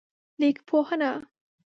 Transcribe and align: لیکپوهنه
لیکپوهنه 0.39 1.13